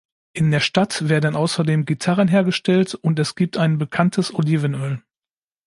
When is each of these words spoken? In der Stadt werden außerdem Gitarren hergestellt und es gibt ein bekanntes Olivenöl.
In 0.33 0.49
der 0.49 0.61
Stadt 0.61 1.09
werden 1.09 1.35
außerdem 1.35 1.85
Gitarren 1.85 2.27
hergestellt 2.27 2.95
und 2.95 3.19
es 3.19 3.35
gibt 3.35 3.57
ein 3.57 3.77
bekanntes 3.77 4.33
Olivenöl. 4.33 5.03